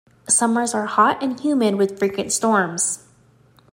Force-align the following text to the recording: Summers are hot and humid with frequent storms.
Summers 0.27 0.73
are 0.73 0.87
hot 0.87 1.21
and 1.21 1.39
humid 1.39 1.75
with 1.75 1.99
frequent 1.99 2.31
storms. 2.33 3.05